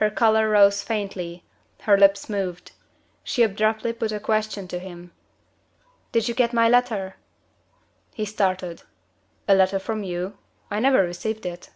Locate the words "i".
10.70-10.80